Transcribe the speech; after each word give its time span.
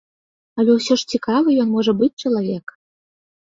Але 0.63 0.71
ўсё 0.77 0.97
ж 1.01 1.17
цікавы 1.17 1.49
ён 1.65 1.69
можа 1.75 1.91
быць 2.01 2.11
чалавек. 2.25 2.77